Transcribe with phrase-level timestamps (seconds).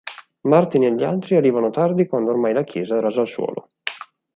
[0.47, 3.67] Martin e gli altri arrivano tardi quando ormai la chiesa è rasa al suolo.